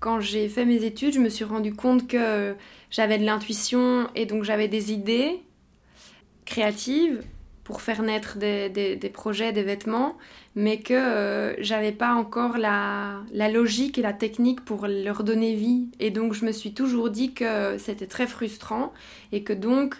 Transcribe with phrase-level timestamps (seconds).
[0.00, 2.54] quand j'ai fait mes études, je me suis rendu compte que
[2.90, 5.42] j'avais de l'intuition et donc j'avais des idées
[6.44, 7.22] créatives
[7.64, 10.16] pour faire naître des, projets, des vêtements,
[10.54, 13.20] mais que euh, j'avais pas encore la,
[13.52, 15.88] logique et la technique pour leur donner vie.
[16.00, 18.94] Et donc je me suis toujours dit que c'était très frustrant
[19.32, 19.96] et que donc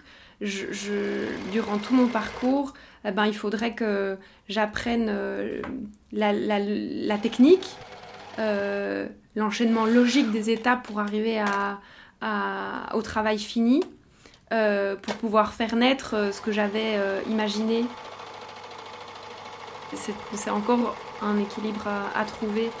[1.51, 2.73] durant tout mon parcours,
[3.05, 5.61] eh ben, il faudrait que j'apprenne euh,
[6.11, 7.75] la, technique,
[8.39, 11.43] euh, l'enchaînement logique des étapes pour arriver
[12.93, 13.83] au travail fini.
[14.51, 16.97] Euh, pour pouvoir faire naître euh, ce que j'avais
[17.29, 17.85] imaginé.
[19.93, 22.71] C'est encore un équilibre à trouver.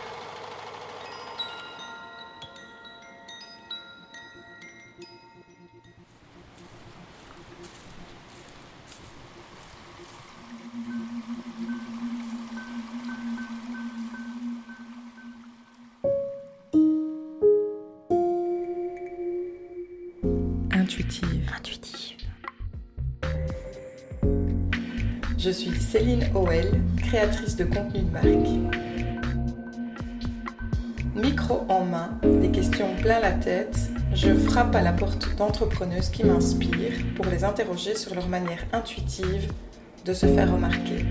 [25.37, 28.25] Je suis Céline Howell, créatrice de contenu de marque.
[31.15, 33.77] Micro en main, des questions plein la tête,
[34.15, 39.51] je frappe à la porte d'entrepreneuses qui m'inspirent pour les interroger sur leur manière intuitive
[40.05, 41.05] de se faire remarquer.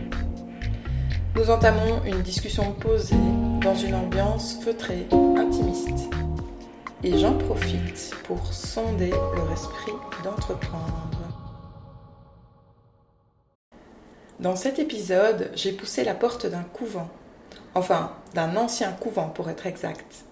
[1.36, 3.14] Nous entamons une discussion posée
[3.62, 6.10] dans une ambiance feutrée, intimiste.
[7.04, 9.92] Et j'en profite pour sonder leur esprit
[10.24, 11.18] d'entreprendre.
[14.40, 17.08] Dans cet épisode, j'ai poussé la porte d'un couvent,
[17.76, 20.24] enfin d'un ancien couvent pour être exact.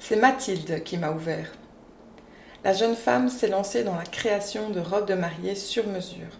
[0.00, 1.52] C'est Mathilde qui m'a ouvert.
[2.64, 6.38] La jeune femme s'est lancée dans la création de robes de mariée sur mesure.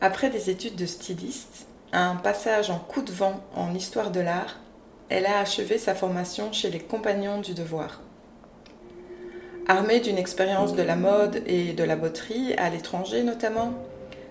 [0.00, 4.60] Après des études de styliste, un passage en coup de vent en histoire de l'art,
[5.08, 8.03] elle a achevé sa formation chez les Compagnons du Devoir.
[9.66, 13.72] Armée d'une expérience de la mode et de la botterie, à l'étranger notamment,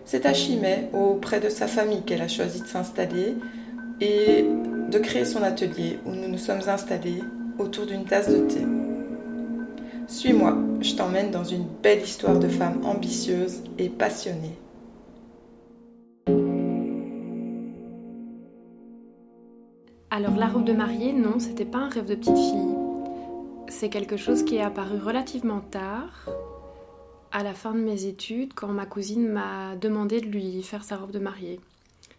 [0.05, 3.35] c'est à Chimay, auprès de sa famille, qu'elle a choisi de s'installer
[3.99, 4.45] et
[4.91, 7.23] de créer son atelier où nous nous sommes installés
[7.57, 8.61] autour d'une tasse de thé.
[10.07, 14.59] Suis-moi, je t'emmène dans une belle histoire de femme ambitieuse et passionnée.
[20.11, 22.82] Alors la robe de mariée, non, c'était pas un rêve de petite fille.
[23.83, 26.29] C'est quelque chose qui est apparu relativement tard,
[27.33, 30.95] à la fin de mes études quand ma cousine m'a demandé de lui faire sa
[30.95, 31.59] robe de mariée.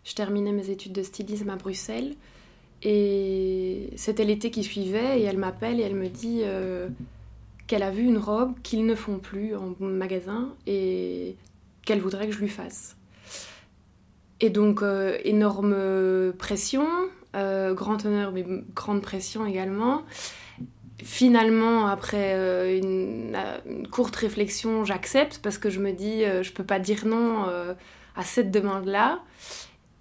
[0.04, 2.16] Je terminais mes études de stylisme à Bruxelles
[2.82, 6.90] et c'était l'été qui suivait et elle m'appelle et elle me dit euh,
[7.66, 11.34] qu'elle a vu une robe qu'ils ne font plus en magasin et
[11.86, 12.94] qu'elle voudrait que je lui fasse.
[14.40, 15.74] Et donc euh, énorme
[16.36, 16.86] pression,
[17.34, 20.02] euh, grand honneur mais grande pression également
[21.02, 26.64] finalement, après euh, une, courte réflexion, j'accepte parce que je me dis, euh, je peux
[26.64, 27.74] pas dire non euh,
[28.16, 29.20] à cette demande-là.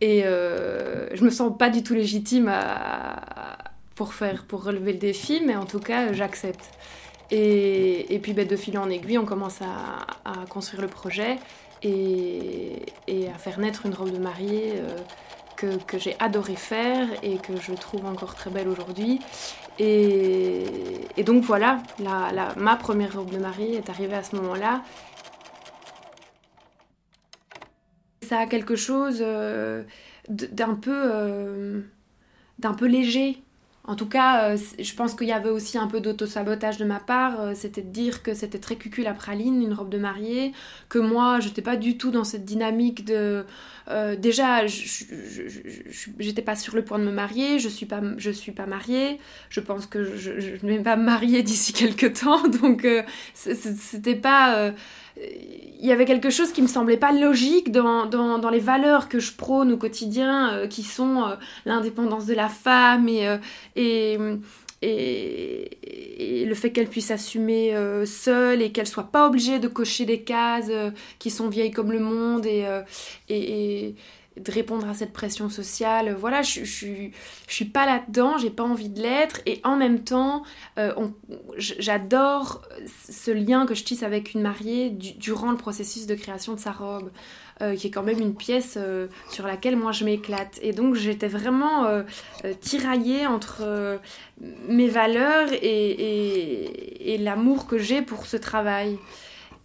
[0.02, 2.54] Et je me sens pas du tout légitime
[3.96, 6.72] pour, faire, pour relever le défi, mais en tout cas, j'accepte.
[7.32, 11.38] Et, puis, ben, de fil en aiguille, on commence à, construire le projet
[11.84, 14.74] et, et, à faire naître une robe de mariée
[15.56, 19.20] que, j'ai adoré faire et que je trouve encore très belle aujourd'hui.
[19.80, 20.66] Et,
[21.26, 21.82] donc voilà,
[22.58, 24.84] ma première robe de mariée est arrivée à ce moment-là.
[28.22, 29.84] Ça a quelque chose euh,
[30.30, 31.82] d'un peu, euh,
[32.60, 33.44] d'un peu léger
[33.86, 37.02] en tout cas, euh, je pense qu'il y avait aussi un peu d'auto-sabotage de ma
[37.02, 37.42] part.
[37.42, 40.54] Euh, c'était de dire que c'était très cucul la praline, une robe de mariée.
[40.88, 43.46] Que moi, je n'étais pas du tout dans cette dynamique de.
[43.90, 47.60] Euh, déjà, j'étais pas sur le point de me marier.
[47.60, 49.20] Je suis pas, je suis pas mariée.
[49.50, 50.32] Je pense que je,
[50.66, 52.48] ne vais pas me marier d'ici quelques temps.
[52.48, 52.88] Donc,
[53.34, 54.72] c'était pas
[55.18, 59.20] il y avait quelque chose qui me semblait pas logique dans, dans, les valeurs que
[59.20, 61.36] je prône au quotidien, euh, qui sont euh,
[61.66, 63.38] l'indépendance de la femme et, euh,
[63.76, 64.18] et,
[64.82, 67.74] et, le fait qu'elle puisse assumer
[68.06, 70.72] seule et qu'elle soit pas obligée de cocher des cases
[71.20, 72.66] qui sont vieilles comme le monde et,
[73.30, 73.96] et
[74.38, 76.16] de répondre à cette pression sociale.
[76.20, 76.88] Voilà, je, je,
[77.48, 80.44] je suis pas là-dedans, j'ai pas envie de l'être, et en même temps,
[80.80, 80.92] euh,
[81.58, 82.64] j'adore
[83.10, 86.72] ce lien que je tisse avec une mariée durant le processus de création de sa
[86.72, 87.12] robe,
[87.62, 90.60] euh, qui est quand même une pièce euh, sur laquelle moi je m'éclate.
[90.64, 92.04] Et donc j'étais vraiment
[92.62, 94.00] tiraillée entre
[94.68, 98.98] mes valeurs et, l'amour que j'ai pour ce travail.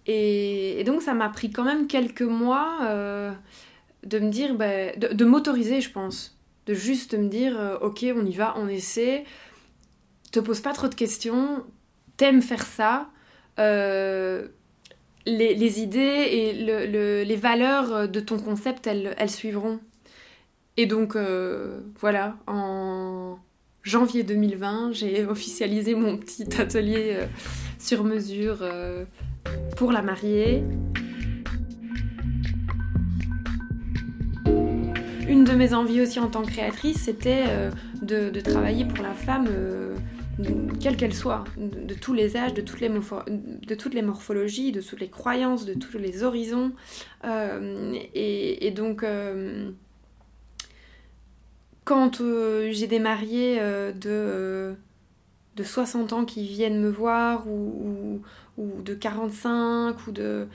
[0.06, 3.34] Et donc ça m'a pris quand même quelques mois
[4.04, 6.38] de me dire, bah, de, m'autoriser, je pense.
[6.66, 9.24] De juste me dire, euh, ok, on y va, on essaie.
[10.32, 11.64] te pose pas trop de questions,
[12.16, 13.08] t'aimes faire ça,
[15.26, 15.98] les, idées
[16.30, 19.80] et les valeurs de ton concept, elles, elles suivront.
[20.76, 21.16] Et donc,
[21.98, 23.38] voilà, en
[23.88, 27.26] janvier 2020, j'ai officialisé mon petit atelier euh,
[27.78, 29.04] sur mesure euh,
[29.76, 30.62] pour la mariée.
[35.38, 37.70] Une de mes envies aussi en tant que créatrice, c'était euh,
[38.02, 39.48] de, travailler pour la femme,
[40.80, 44.80] quelle qu'elle soit, de, tous les âges, de toutes les, de toutes les morphologies, de
[44.80, 46.72] toutes les croyances, de tous les horizons.
[47.24, 49.04] et, donc
[51.88, 54.74] quand euh, j'ai des mariés euh, de, euh,
[55.56, 58.20] de 60 ans qui viennent me voir ou,
[58.58, 60.46] ou, de 45 ou de...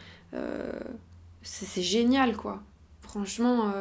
[1.41, 2.62] c'est génial quoi.
[3.01, 3.74] Franchement,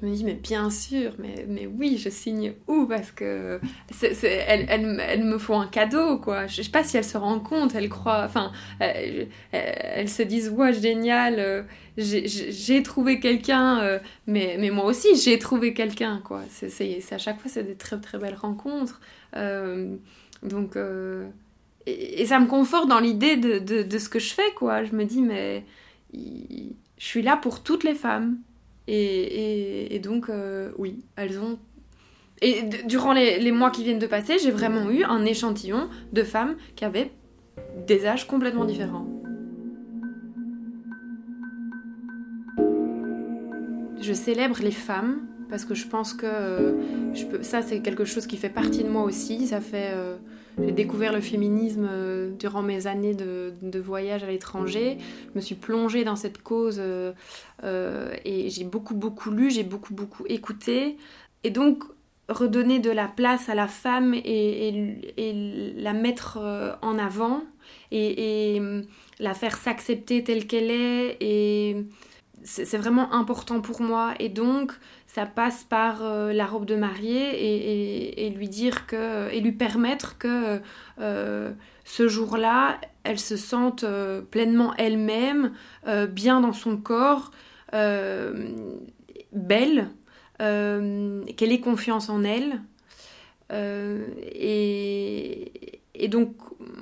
[0.00, 2.86] je me dis, mais bien sûr, mais, mais oui, je signe où?
[2.86, 3.60] Parce que
[4.02, 6.48] elles, elles, me font un cadeau, quoi.
[6.48, 8.50] Je, sais pas si elles se rendent compte, elles croient, enfin,
[8.80, 11.62] elles, se disent, ouais, génial, euh,
[11.96, 16.42] j'ai trouvé quelqu'un, euh, mais, mais moi aussi, j'ai trouvé quelqu'un, quoi.
[16.50, 19.00] C'est à chaque fois, c'est des très très belles rencontres.
[19.36, 19.94] Euh,
[20.42, 20.76] donc,
[21.86, 24.82] et, ça me conforte dans l'idée de, de, ce que je fais, quoi.
[24.82, 25.64] Je me dis, mais
[26.12, 28.38] je suis là pour toutes les femmes.
[28.86, 31.58] Et, donc, euh, oui, elles ont...
[32.42, 36.56] Et durant les, mois qui viennent de passer, j'ai vraiment eu un échantillon de femmes
[36.76, 37.10] qui avaient
[37.86, 39.06] des âges complètement différents.
[44.00, 46.76] Je célèbre les femmes parce que je pense que
[47.30, 49.46] peux, ça c'est quelque chose qui fait partie de moi aussi.
[49.46, 50.16] Ça fait euh,
[50.58, 54.98] j'ai découvert le féminisme euh, durant mes années de, voyage à l'étranger.
[55.32, 57.12] Je me suis plongée dans cette cause euh,
[57.64, 60.96] euh, et j'ai beaucoup beaucoup lu, j'ai beaucoup beaucoup écouté.
[61.42, 61.84] Et donc
[62.28, 67.42] redonner de la place à la femme et, la mettre en avant
[67.90, 68.62] et, et
[69.18, 71.84] la faire s'accepter telle qu'elle est
[72.44, 74.72] c'est vraiment important pour moi et donc
[75.14, 80.18] ça passe par euh, la robe de mariée et, lui dire que et lui permettre
[80.18, 80.60] que
[81.00, 81.52] euh,
[81.84, 85.52] ce jour-là elle se sente euh, pleinement elle-même
[86.08, 87.30] bien dans son corps
[89.32, 89.90] belle
[90.38, 92.60] qu'elle ait confiance en elle
[93.50, 96.34] et, donc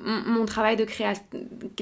[0.04, 0.86] mon travail de,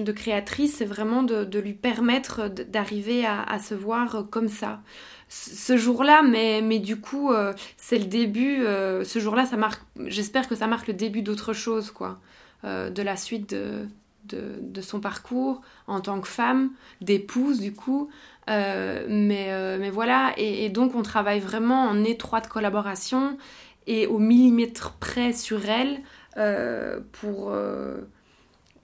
[0.02, 4.80] de créatrice c'est vraiment de, lui permettre d'arriver à, se voir comme ça
[5.30, 8.64] ce jour-là, mais, mais du coup, euh, c'est le début.
[8.64, 9.80] Euh, ce jour-là, ça marque.
[10.06, 12.18] J'espère que ça marque le début d'autre chose, quoi.
[12.64, 13.86] Euh, de la suite de,
[14.24, 18.10] de, son parcours en tant que femme, d'épouse, du coup.
[18.48, 23.38] mais, mais voilà, et, et, donc on travaille vraiment en étroite collaboration
[23.86, 26.00] et au millimètre près sur elle
[27.12, 27.52] pour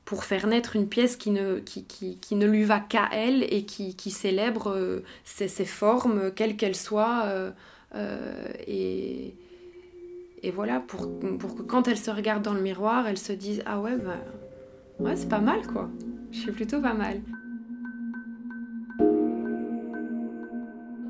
[0.06, 3.42] pour faire naître une pièce qui ne, qui, qui, qui ne lui va qu'à elle
[3.52, 7.24] et qui, qui célèbre euh, ses, ses, formes, quelles qu'elles soient.
[7.26, 7.50] Euh,
[7.96, 9.34] euh, et,
[10.44, 13.62] et voilà, pour, pour que quand elle se regarde dans le miroir, elle se dise
[13.66, 14.20] Ah ouais, bah,
[15.00, 15.90] ouais, c'est pas mal quoi.
[16.30, 17.20] Je suis plutôt pas mal.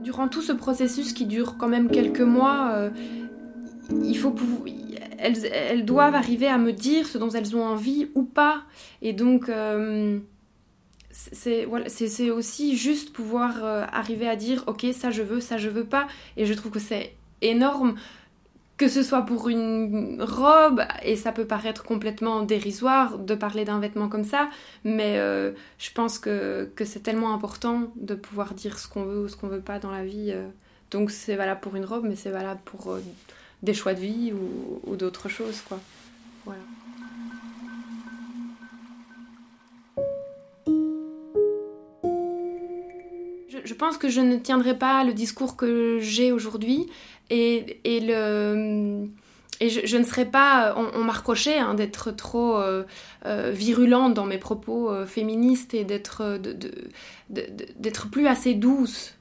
[0.02, 2.90] Durant tout ce processus qui dure quand même quelques mois,
[3.90, 4.30] il faut
[5.18, 8.62] elles, doivent arriver à me dire ce dont elles ont envie ou pas.
[9.02, 10.18] Et donc, euh,
[11.10, 11.86] c'est voilà,
[12.34, 16.06] aussi juste pouvoir euh, arriver à dire ok, ça je veux, ça je veux pas.
[16.36, 17.96] Et je trouve que c'est énorme
[18.76, 23.80] que ce soit pour une robe, et ça peut paraître complètement dérisoire de parler d'un
[23.80, 24.50] vêtement comme ça,
[24.84, 29.20] mais euh, je pense que, que c'est tellement important de pouvoir dire ce qu'on veut
[29.20, 30.34] ou ce qu'on veut pas dans la vie.
[30.90, 32.98] donc c'est valable pour une robe, mais c'est valable pour
[33.62, 35.78] des choix de vie ou, d'autres choses, quoi.
[43.64, 46.88] Je, pense que je ne tiendrai pas le discours que j'ai aujourd'hui
[47.30, 49.08] et, et, le...
[49.58, 52.84] Et je, ne serai pas, on, m'a reproché hein, d'être trop euh,
[53.24, 56.38] euh, virulente dans mes propos euh, féministes et d'être
[57.30, 59.14] d'être plus assez douce.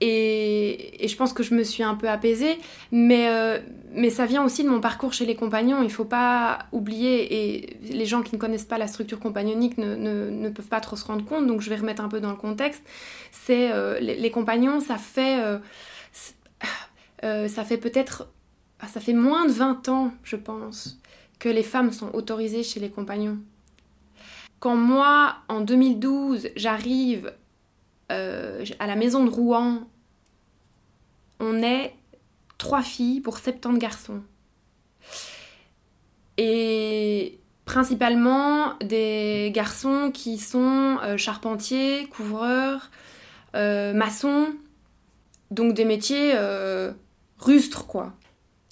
[0.00, 2.58] Et, je pense que je me suis un peu apaisée,
[2.90, 3.58] mais, euh,
[3.92, 5.82] mais ça vient aussi de mon parcours chez les compagnons.
[5.82, 9.94] Il faut pas oublier, et les gens qui ne connaissent pas la structure compagnonique ne,
[9.94, 12.36] ne, peuvent pas trop se rendre compte, donc je vais remettre un peu dans le
[12.36, 12.82] contexte.
[13.30, 15.58] C'est euh, les, compagnons, ça fait,
[17.24, 18.28] euh, ça fait peut-être,
[18.80, 20.98] ah, ça fait moins de 20 ans, je pense,
[21.38, 23.38] que les femmes sont autorisées chez les compagnons.
[24.60, 27.32] Quand moi, en 2012, j'arrive
[28.10, 29.86] à la maison de Rouen
[31.40, 31.94] on est
[32.58, 34.22] trois filles pour 70 garçons.
[37.64, 42.90] principalement des garçons qui sont euh, charpentiers, couvreurs,
[43.54, 44.48] euh, maçons,
[45.50, 46.92] donc des métiers euh,
[47.38, 48.12] rustres quoi.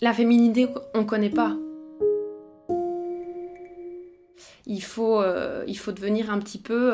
[0.01, 1.57] La féminité, on connaît pas.
[4.67, 5.23] Il faut,
[5.67, 6.93] il faut devenir un petit peu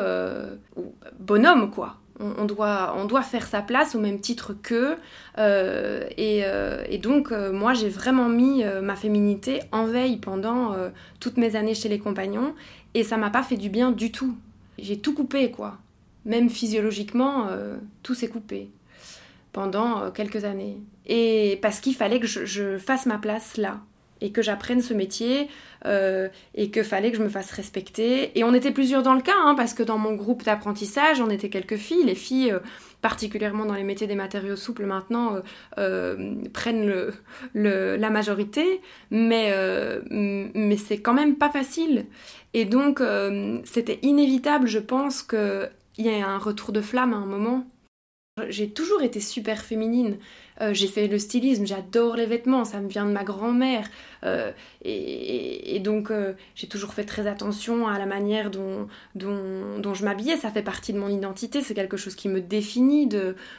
[1.19, 4.95] bonhomme quoi on, doit, on doit faire sa place au même titre qu'eux.
[5.37, 10.75] Euh, euh, et, donc, euh, moi, j'ai vraiment mis ma féminité en veille pendant
[11.19, 12.53] toutes mes années chez les compagnons.
[12.93, 14.35] Et ça m'a pas fait du bien du tout.
[14.79, 15.77] J'ai tout coupé, quoi.
[16.25, 17.49] Même physiologiquement,
[18.03, 18.69] tout s'est coupé
[19.51, 20.77] pendant quelques années.
[21.05, 23.79] Et parce qu'il fallait que je fasse ma place là
[24.21, 25.47] et que j'apprenne ce métier
[25.85, 28.37] euh, et que fallait que je me fasse respecter.
[28.37, 31.29] Et on était plusieurs dans le cas, hein, parce que dans mon groupe d'apprentissage, on
[31.29, 32.05] était quelques filles.
[32.05, 32.59] Les filles, euh,
[33.01, 35.35] particulièrement dans les métiers des matériaux souples maintenant,
[35.77, 36.85] euh, prennent
[37.53, 38.81] le, la majorité,
[39.11, 39.53] mais,
[40.09, 42.05] mais c'est quand même pas facile.
[42.55, 43.01] Et donc,
[43.63, 45.69] c'était inévitable, je pense, qu'il
[45.99, 47.67] y ait un retour de flamme à un moment.
[48.49, 50.17] J'ai toujours été super féminine.
[50.59, 53.89] Euh, j'ai fait le stylisme, j'adore les vêtements, ça me vient de ma grand-mère.
[54.25, 54.51] Euh,
[54.83, 60.35] et, donc, euh, j'ai toujours fait très attention à la manière dont, je m'habillais.
[60.35, 63.07] Ça fait partie de mon identité, c'est quelque chose qui me définit,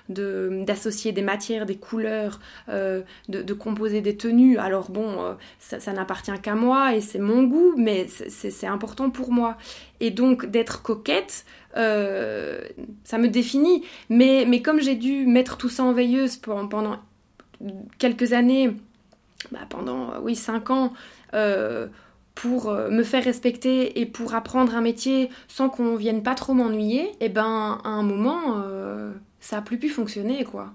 [0.08, 4.58] d'associer de, des matières, des couleurs, de, composer des tenues.
[4.58, 9.56] Alors bon, ça n'appartient qu'à moi et c'est mon goût, mais c'est important pour moi.
[10.00, 13.84] Et donc, d'être coquette, ça me définit.
[14.08, 16.98] Mais, comme j'ai dû mettre tout ça en veilleuse pendant
[17.98, 18.76] quelques années,
[19.52, 20.92] bah, pendant euh, oui cinq ans,
[21.34, 21.86] euh,
[22.34, 26.54] pour euh, me faire respecter et pour apprendre un métier sans qu'on vienne pas trop
[26.54, 28.62] m'ennuyer, et eh ben à un moment
[29.40, 30.72] ça a plus pu fonctionner quoi.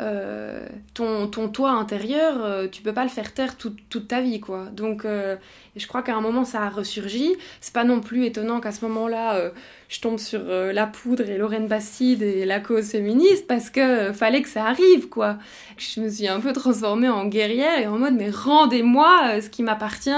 [0.00, 4.40] Euh, ton, ton toit intérieur, euh, tu peux pas le faire taire toute ta vie,
[4.40, 4.64] quoi.
[4.72, 5.36] Donc, euh,
[5.76, 7.36] je crois qu'à un moment, ça a ressurgi.
[7.60, 9.52] C'est pas non plus étonnant qu'à ce moment-là,
[9.88, 14.42] je tombe sur la poudre et Lorraine Bastide et la cause féministe parce que fallait
[14.42, 15.38] que ça arrive, quoi.
[15.76, 19.62] Je me suis un peu transformée en guerrière et en mode, mais rendez-moi ce qui
[19.62, 20.10] m'appartient.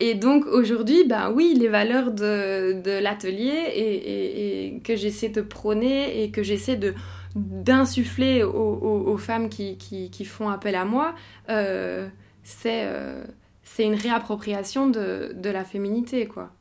[0.00, 5.42] Et donc aujourd'hui, ben oui, les valeurs de, de l'atelier et, et que j'essaie de
[5.42, 6.94] prôner et que j'essaie de
[7.34, 11.14] d'insuffler aux, femmes qui, font appel à moi,
[11.48, 12.08] euh,
[12.66, 13.24] euh,
[13.62, 16.52] c'est une réappropriation de, la féminité, quoi.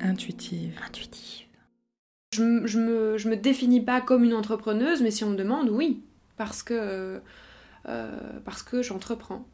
[0.00, 0.78] Intuitive.
[0.86, 1.46] Intuitive.
[2.34, 5.70] Je, je, me, je me définis pas comme une entrepreneuse, mais si on me demande,
[5.70, 6.02] oui,
[6.36, 7.20] parce que,
[7.88, 9.46] euh, parce que j'entreprends.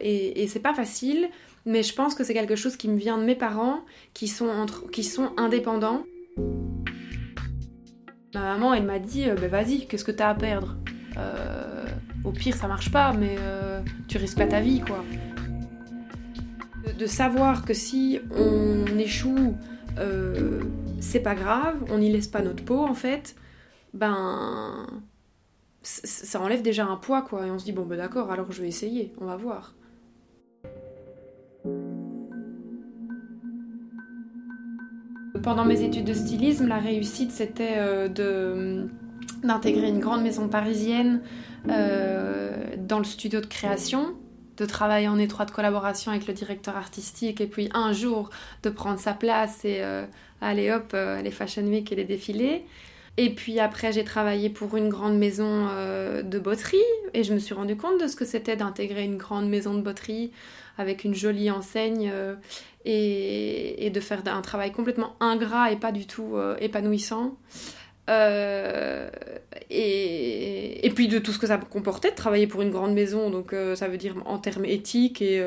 [0.00, 1.28] Et, et c'est pas facile,
[1.66, 3.80] mais je pense que c'est quelque chose qui me vient de mes parents,
[4.14, 6.04] qui sont, entre, qui sont indépendants.
[8.34, 10.76] Ma maman, elle m'a dit, euh, bah, vas-y, qu'est-ce que t'as à perdre?
[11.18, 11.84] Euh,
[12.24, 15.04] Au pire, ça marche pas, mais euh, tu risques pas ta vie, quoi.
[16.98, 19.56] De, savoir que si on échoue,
[21.00, 23.36] c'est pas grave, on n'y laisse pas notre peau, en fait,
[23.92, 24.86] ben
[25.82, 28.60] ça enlève déjà un poids quoi et on se dit bon ben d'accord alors je
[28.60, 29.74] vais essayer on va voir
[35.42, 38.88] Pendant mes études de stylisme, la réussite c'était euh, de
[39.42, 41.22] d'intégrer une grande maison parisienne
[41.70, 44.14] euh, dans le studio de création,
[44.58, 48.28] de travailler en étroite collaboration avec le directeur artistique et puis un jour
[48.62, 50.04] de prendre sa place et euh,
[50.42, 52.66] aller hop, les Fashion Week et les défilés.
[53.16, 55.66] Et puis après, j'ai travaillé pour une grande maison
[56.22, 56.78] de botterie
[57.12, 59.82] et je me suis rendu compte de ce que c'était d'intégrer une grande maison de
[59.82, 60.30] botterie
[60.78, 62.10] avec une jolie enseigne
[62.84, 67.36] et, de faire un travail complètement ingrat et pas du tout euh, épanouissant.
[68.08, 69.08] Euh,
[69.70, 73.52] et, puis de tout ce que ça comportait de travailler pour une grande maison, donc
[73.52, 75.44] euh, ça veut dire en termes éthiques et,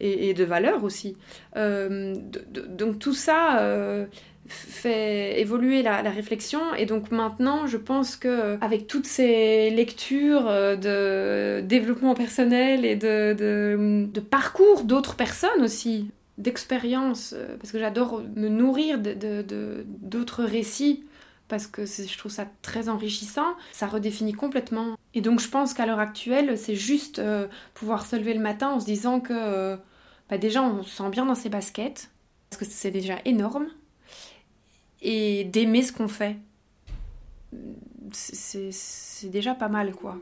[0.00, 1.16] et, de valeurs aussi.
[1.54, 4.06] donc tout ça
[4.52, 11.60] fait évoluer la, réflexion et donc maintenant je pense que avec toutes ces lectures de
[11.60, 18.98] développement personnel et de, parcours d'autres personnes aussi d'expérience, euh, parce que j'adore me nourrir
[18.98, 21.04] d'autres récits,
[21.48, 24.96] parce que je trouve ça très enrichissant, ça redéfinit complètement.
[25.14, 28.70] Et donc je pense qu'à l'heure actuelle, c'est juste euh, pouvoir se lever le matin
[28.70, 29.76] en se disant que euh,
[30.30, 32.10] bah, déjà on se sent bien dans ses baskets,
[32.48, 33.66] parce que c'est déjà énorme,
[35.02, 36.36] et d'aimer ce qu'on fait.
[38.12, 40.18] C'est déjà pas mal, quoi.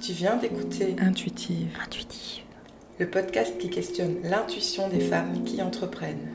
[0.00, 1.68] Tu viens d'écouter Intuitive.
[1.84, 2.42] Intuitive.
[2.98, 6.32] le podcast qui questionne l'intuition des femmes qui entreprennent.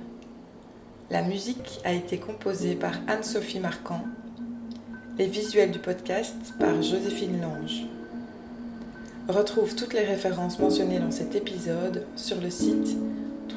[1.10, 4.04] La musique a été composée par Anne-Sophie Marquand,
[5.18, 7.86] les visuels du podcast par Joséphine Lange.
[9.28, 12.96] Retrouve toutes les références mentionnées dans cet épisode sur le site